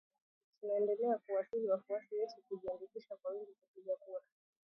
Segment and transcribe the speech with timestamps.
[0.61, 4.21] Tunaendelea kuwasihi wafuasi wetu kujiandikisha kwa wingi kupiga kura.